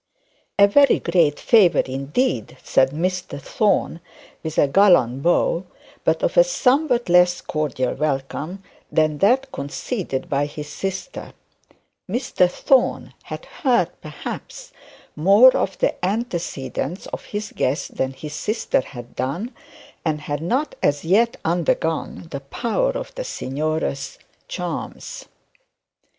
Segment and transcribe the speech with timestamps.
[0.57, 3.99] 'A very great favour indeed,' said Mr Thorne,
[4.41, 5.63] with a gallant bow,
[6.03, 11.33] but of somewhat less cordial welcome than that conceded by his sister.
[12.09, 14.71] Mr Thorne had learned perhaps
[15.15, 19.53] more of the antecedents of his guest than his sister had done,
[20.03, 25.25] and not as yet undergone the power of the signora's charms.